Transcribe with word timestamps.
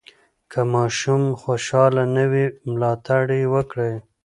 که 0.51 0.59
ماشوم 0.73 1.23
خوشحاله 1.41 2.03
نه 2.15 2.25
وي، 2.31 2.45
ملاتړ 2.71 3.25
یې 3.39 3.45
وکړئ. 3.53 3.93